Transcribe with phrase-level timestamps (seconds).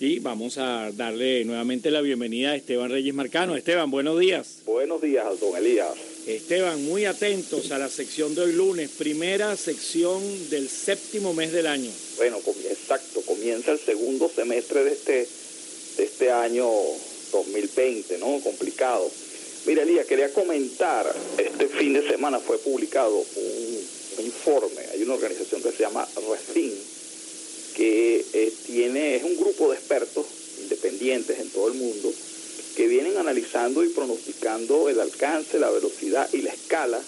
[0.00, 3.56] Y vamos a darle nuevamente la bienvenida a Esteban Reyes Marcano.
[3.56, 4.58] Esteban, buenos días.
[4.66, 5.92] Buenos días, don Elías.
[6.26, 10.20] Esteban, muy atentos a la sección de hoy lunes, primera sección
[10.50, 11.90] del séptimo mes del año.
[12.16, 12.38] Bueno,
[12.68, 15.28] exacto, comienza el segundo semestre de este,
[15.96, 16.68] de este año
[17.30, 18.40] 2020, ¿no?
[18.40, 19.08] Complicado.
[19.66, 21.06] Mira, Elías, quería comentar,
[21.38, 26.74] este fin de semana fue publicado un informe, hay una organización que se llama REFIN,
[27.74, 30.26] que eh, tiene, es un grupo de expertos
[30.62, 32.12] independientes en todo el mundo
[32.76, 37.00] que vienen analizando y pronosticando el alcance, la velocidad y la escala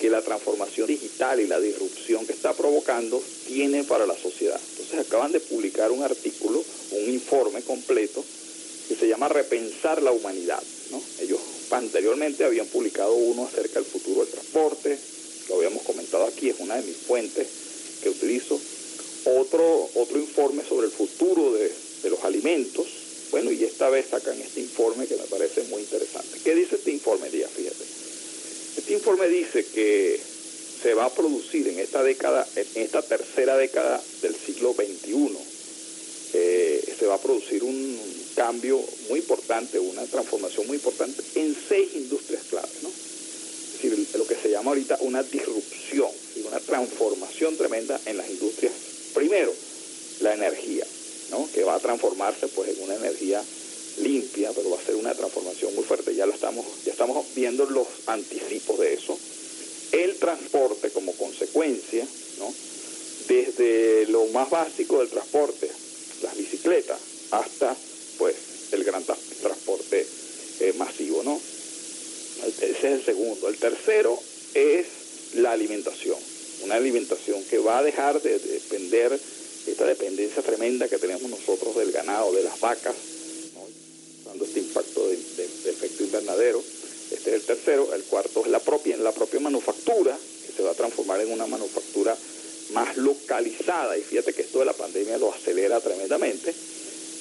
[0.00, 4.60] que la transformación digital y la disrupción que está provocando tiene para la sociedad.
[4.70, 8.24] Entonces acaban de publicar un artículo, un informe completo
[8.88, 10.62] que se llama Repensar la humanidad.
[11.20, 14.98] Ellos anteriormente habían publicado uno acerca del futuro del transporte,
[15.48, 17.46] lo habíamos comentado aquí, es una de mis fuentes
[18.02, 18.60] que utilizo
[19.26, 21.70] otro, otro informe sobre el futuro de,
[22.10, 22.86] los alimentos.
[23.30, 26.38] Bueno, y esta vez sacan este informe que me parece muy interesante.
[26.44, 27.50] ¿Qué dice este informe, Díaz?
[27.50, 27.84] Fíjate.
[28.76, 30.20] Este informe dice que
[30.82, 35.38] se va a producir en esta década, en esta tercera década del siglo XXI,
[36.34, 37.98] eh, se va a producir un
[38.34, 42.90] cambio muy importante, una transformación muy importante en seis industrias claves, ¿no?
[42.90, 46.10] Es decir, lo que se llama ahorita una disrupción
[46.42, 48.72] una transformación tremenda en las industrias
[49.14, 49.54] Primero,
[50.20, 50.84] la energía,
[51.30, 51.48] ¿no?
[51.54, 53.42] que va a transformarse pues, en una energía
[53.98, 56.14] limpia, pero va a ser una transformación muy fuerte.
[56.16, 59.16] Ya lo estamos, ya estamos viendo los anticipos de eso.
[59.92, 62.04] El transporte como consecuencia,
[62.38, 62.52] ¿no?
[63.28, 65.70] desde lo más básico del transporte,
[66.22, 66.98] las bicicletas,
[67.30, 67.76] hasta
[68.18, 68.34] pues
[68.72, 70.06] el gran transporte
[70.60, 71.40] eh, masivo, ¿no?
[72.46, 73.48] Ese es el segundo.
[73.48, 74.18] El tercero
[74.54, 74.86] es
[75.34, 76.18] la alimentación
[76.64, 78.38] una alimentación que va a dejar de
[79.02, 82.94] esta dependencia tremenda que tenemos nosotros del ganado, de las vacas,
[84.24, 86.62] dando este impacto de, efecto invernadero.
[87.10, 87.92] Este es el tercero.
[87.92, 91.46] El cuarto es la propia, la propia manufactura, que se va a transformar en una
[91.46, 92.16] manufactura
[92.72, 93.98] más localizada.
[93.98, 96.54] Y fíjate que esto de la pandemia lo acelera tremendamente.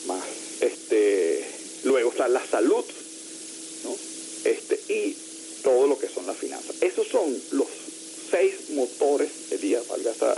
[0.06, 0.24] Más,
[0.62, 1.44] este,
[1.86, 2.86] luego está la salud,
[3.84, 3.98] ¿no?
[4.44, 5.16] Este, y
[5.64, 6.76] todo lo que son las finanzas.
[6.82, 7.68] Esos son los
[8.30, 10.36] seis motores, Elías, valga esta,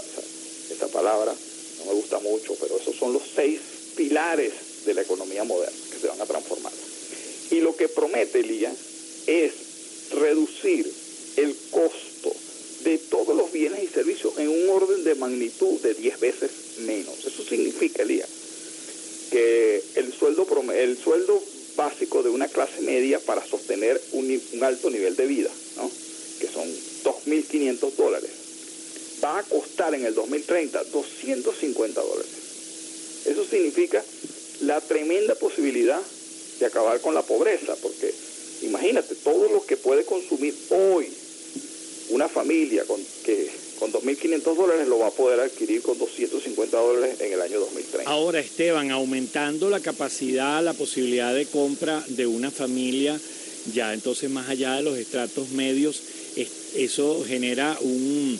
[0.76, 1.34] esta palabra,
[1.80, 3.60] no me gusta mucho, pero esos son los seis
[3.96, 4.52] pilares
[4.86, 6.74] de la economía moderna que se van a transformar.
[7.52, 8.76] Y lo que promete Elías
[9.26, 9.54] es
[10.12, 10.92] reducir
[11.38, 12.34] el costo
[12.84, 17.26] de todos los bienes y servicios en un orden de magnitud de 10 veces menos.
[17.26, 18.30] Eso significa, Elías,
[19.32, 21.42] que el sueldo, el sueldo
[21.76, 25.90] básico de una clase media para sostener un, un alto nivel de vida, ¿no?
[26.40, 26.68] que son
[27.04, 28.30] 2.500 dólares,
[29.26, 32.32] va a costar en el 2030 250 dólares.
[33.26, 34.04] Eso significa
[34.62, 36.00] la tremenda posibilidad
[36.60, 38.14] de acabar con la pobreza, porque
[38.62, 41.12] imagínate, todo lo que puede consumir hoy
[42.10, 43.50] una familia con, que
[43.80, 48.10] con 2.500 dólares lo va a poder adquirir con 250 dólares en el año 2030.
[48.10, 53.20] Ahora, Esteban, aumentando la capacidad, la posibilidad de compra de una familia,
[53.74, 56.02] ya entonces más allá de los estratos medios,
[56.76, 58.40] eso genera un,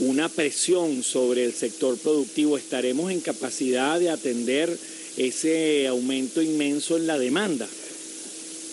[0.00, 2.58] una presión sobre el sector productivo.
[2.58, 4.76] ¿Estaremos en capacidad de atender
[5.16, 7.66] ese aumento inmenso en la demanda?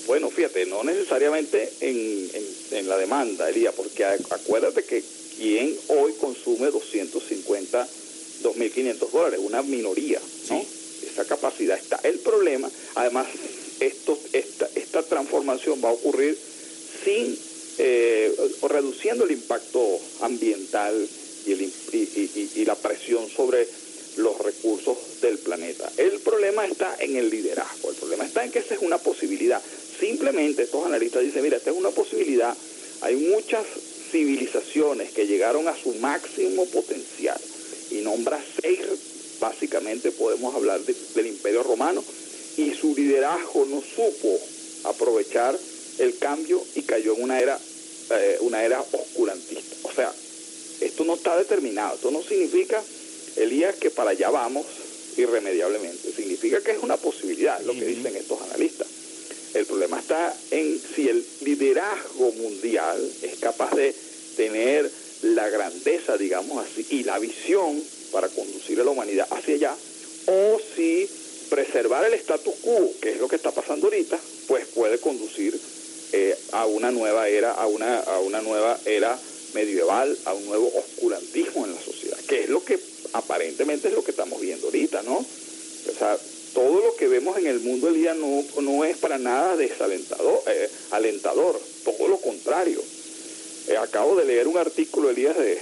[0.07, 2.29] Bueno, fíjate, no necesariamente en,
[2.71, 5.01] en, la demanda, Elías, porque acuérdate que
[5.37, 7.87] quien hoy consume 250,
[8.43, 10.19] 2.500 dólares, una minoría,
[10.49, 10.65] ¿no?
[11.09, 11.99] Esa capacidad está.
[12.03, 13.27] El problema, además,
[13.79, 16.37] esto, esta, esta transformación va a ocurrir
[17.05, 17.37] sin
[17.77, 21.07] eh, reduciendo el impacto ambiental
[21.45, 23.67] y, la presión sobre
[24.17, 25.91] los recursos del planeta.
[25.97, 29.61] El problema está en el liderazgo, el problema está en que esa es una posibilidad.
[29.99, 32.55] Simplemente estos analistas dicen, mira, esta es una posibilidad,
[33.01, 33.65] hay muchas
[34.11, 37.39] civilizaciones que llegaron a su máximo potencial
[37.91, 38.79] y nombra seis,
[39.39, 42.03] básicamente podemos hablar del imperio romano,
[42.57, 44.39] y su liderazgo no supo
[44.83, 45.57] aprovechar
[45.99, 47.59] el cambio y cayó en una era,
[48.11, 49.75] eh, una era oscurantista.
[49.83, 50.13] O sea,
[50.81, 52.81] esto no está determinado, esto no significa,
[53.35, 54.65] Elías, que para allá vamos
[55.17, 58.87] irremediablemente, significa que es una posibilidad, lo que dicen estos analistas.
[59.53, 63.93] El problema está en si el liderazgo mundial es capaz de
[64.35, 64.89] tener
[65.21, 67.81] la grandeza, digamos así, y la visión
[68.11, 69.75] para conducir a la humanidad hacia allá,
[70.25, 71.07] o si
[71.49, 75.59] preservar el status quo, que es lo que está pasando ahorita, pues puede conducir
[76.13, 79.19] eh, a una nueva era, a una, a una nueva era
[79.53, 82.79] medieval, a un nuevo oscurantismo en la sociedad, que es lo que
[83.13, 85.17] aparentemente es lo que estamos viendo ahorita, ¿no?
[85.17, 86.17] O sea,
[86.53, 90.41] todo lo que vemos en el mundo el día no, no es para nada desalentador,
[90.47, 92.81] eh, alentador, todo lo contrario.
[93.67, 95.59] Eh, acabo de leer un artículo, Elías, de,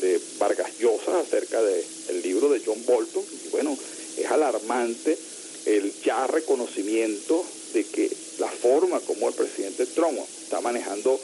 [0.00, 3.76] de Vargas Llosa acerca del libro de John Bolton, y bueno,
[4.16, 5.18] es alarmante
[5.66, 7.44] el ya reconocimiento
[7.74, 8.10] de que
[8.62, 11.18] forma como el presidente Trump está manejando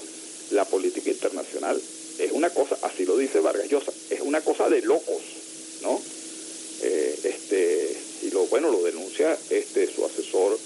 [0.51, 1.81] la política internacional
[2.19, 5.23] es una cosa, así lo dice Vargas Llosa, es una cosa de locos,
[5.83, 6.01] ¿no?
[6.83, 10.59] Eh, este, y lo bueno lo denuncia este su asesor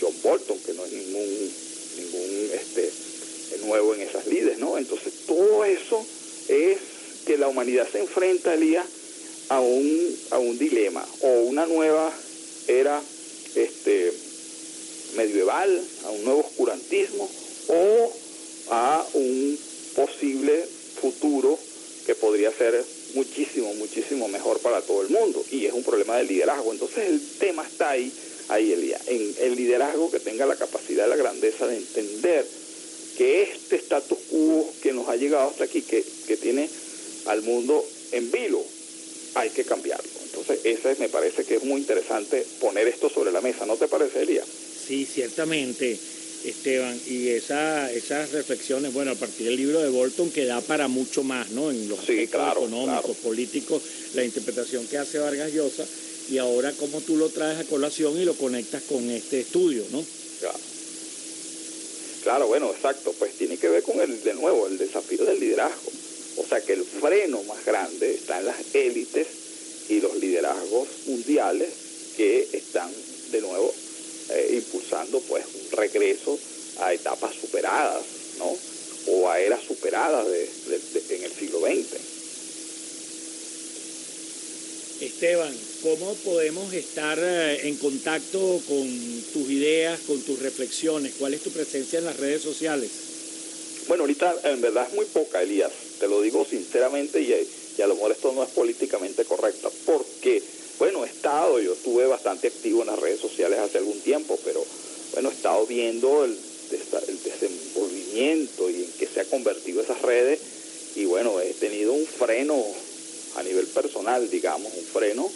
[0.00, 1.52] John Bolton, que no es ningún,
[1.96, 2.90] ningún este,
[3.64, 4.78] nuevo en esas lides, ¿no?
[4.78, 6.04] Entonces todo eso
[6.48, 6.78] es
[7.24, 8.86] que la humanidad se enfrenta, Elías,
[9.48, 12.12] a un, a un dilema o una nueva
[12.66, 13.00] era
[13.54, 14.12] este,
[15.16, 17.28] medieval, a un nuevo oscurantismo
[17.68, 18.12] o
[18.70, 19.58] a un
[19.94, 20.64] posible
[21.00, 21.58] futuro
[22.06, 22.84] que podría ser
[23.14, 25.44] muchísimo, muchísimo mejor para todo el mundo.
[25.50, 26.72] Y es un problema de liderazgo.
[26.72, 28.12] Entonces el tema está ahí,
[28.48, 32.46] ahí Elías, en el liderazgo que tenga la capacidad la grandeza de entender
[33.16, 36.68] que este status quo que nos ha llegado hasta aquí, que, que tiene
[37.26, 38.62] al mundo en vilo,
[39.34, 40.08] hay que cambiarlo.
[40.24, 43.88] Entonces, ese me parece que es muy interesante poner esto sobre la mesa, ¿no te
[43.88, 44.46] parece, Elías?
[44.86, 45.98] Sí, ciertamente,
[46.44, 50.86] Esteban, y esa, esas reflexiones, bueno, a partir del libro de Bolton, que da para
[50.86, 51.72] mucho más, ¿no?
[51.72, 53.82] En los aspectos económicos, políticos,
[54.14, 55.84] la interpretación que hace Vargas Llosa,
[56.30, 60.04] y ahora cómo tú lo traes a colación y lo conectas con este estudio, ¿no?
[60.40, 60.58] Claro.
[62.22, 65.90] Claro, bueno, exacto, pues tiene que ver con el, de nuevo, el desafío del liderazgo.
[66.36, 69.26] O sea que el freno más grande está en las élites
[69.88, 71.68] y los liderazgos mundiales
[72.16, 72.90] que están
[73.30, 73.72] de nuevo
[74.56, 76.38] impulsando pues un regreso
[76.80, 78.02] a etapas superadas,
[78.38, 78.56] ¿no?
[79.08, 80.48] O a eras superadas de,
[81.10, 82.16] en el siglo XX.
[85.00, 91.14] Esteban, ¿cómo podemos estar eh, en contacto con tus ideas, con tus reflexiones?
[91.18, 92.90] ¿Cuál es tu presencia en las redes sociales?
[93.88, 95.70] Bueno, ahorita en verdad es muy poca, Elías.
[96.00, 97.32] Te lo digo sinceramente y,
[97.78, 100.42] y a lo mejor esto no es políticamente correcto, porque,
[100.78, 104.64] bueno, he estado, yo estuve bastante activo en las redes sociales hace algún tiempo, pero
[105.12, 110.40] bueno, he estado viendo el, el desenvolvimiento y en qué se ha convertido esas redes
[110.96, 112.62] y bueno, he tenido un freno
[113.36, 115.30] a nivel personal, digamos, un freno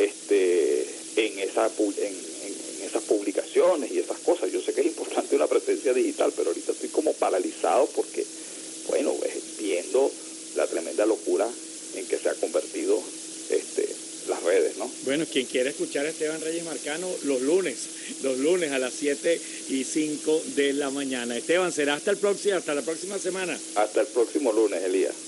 [0.00, 0.86] este,
[1.16, 2.14] en, esa, en,
[2.84, 4.50] esas publicaciones y esas cosas.
[4.50, 8.26] Yo sé que es importante una presencia digital, pero ahorita estoy como paralizado porque,
[8.88, 9.14] bueno,
[9.58, 10.10] viendo
[10.56, 11.48] la tremenda locura
[11.94, 13.00] en que se ha convertido
[13.50, 13.88] este,
[14.48, 14.90] redes, ¿no?
[15.04, 17.76] Bueno, quien quiera escuchar a Esteban Reyes Marcano, los lunes,
[18.22, 21.36] los lunes a las 7 y 5 de la mañana.
[21.36, 23.58] Esteban, será hasta el próximo, hasta la próxima semana.
[23.74, 25.27] Hasta el próximo lunes, Elías.